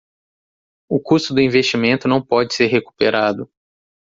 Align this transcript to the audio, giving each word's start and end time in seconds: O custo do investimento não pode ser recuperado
O 0.89 0.99
custo 0.99 1.31
do 1.31 1.41
investimento 1.41 2.07
não 2.07 2.23
pode 2.25 2.55
ser 2.55 2.65
recuperado 2.65 3.47